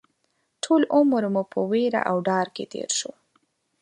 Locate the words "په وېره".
1.51-2.01